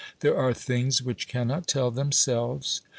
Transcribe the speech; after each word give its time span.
There 0.21 0.35
are 0.35 0.51
things 0.51 1.03
which 1.03 1.27
cannot 1.27 1.67
tell 1.67 1.91
themselves. 1.91 2.81